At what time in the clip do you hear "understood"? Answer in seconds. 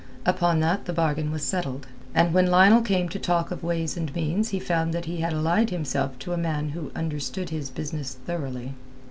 6.95-7.51